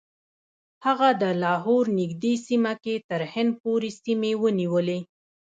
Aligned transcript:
هغه 0.85 1.09
د 1.21 1.23
لاهور 1.43 1.85
نږدې 1.99 2.33
سیمه 2.47 2.73
کې 2.83 2.95
تر 3.09 3.21
هند 3.33 3.51
پورې 3.61 3.89
سیمې 4.03 4.33
ونیولې. 4.43 4.99